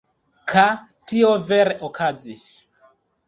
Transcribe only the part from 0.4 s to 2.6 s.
Ka tio vere okazis.